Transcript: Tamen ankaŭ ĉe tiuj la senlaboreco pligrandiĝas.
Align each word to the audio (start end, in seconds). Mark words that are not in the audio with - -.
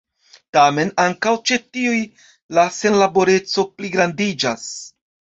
Tamen 0.55 0.91
ankaŭ 1.01 1.33
ĉe 1.49 1.57
tiuj 1.77 1.99
la 2.59 2.63
senlaboreco 2.77 3.65
pligrandiĝas. 3.75 4.65